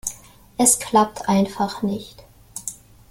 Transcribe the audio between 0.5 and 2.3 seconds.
Es klappt einfach nicht.